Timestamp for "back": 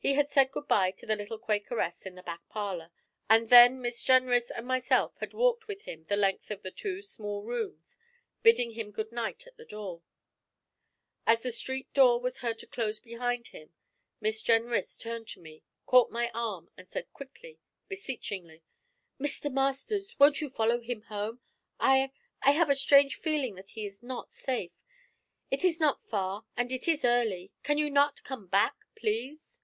2.22-2.48, 28.46-28.76